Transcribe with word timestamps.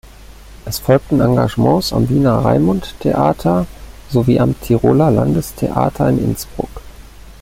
Es 0.65 0.79
folgten 0.79 1.21
Engagements 1.21 1.93
am 1.93 2.09
Wiener 2.09 2.39
Raimundtheater 2.43 3.67
sowie 4.09 4.39
am 4.39 4.59
Tiroler 4.59 5.11
Landestheater 5.11 6.09
in 6.09 6.17
Innsbruck. 6.17 6.81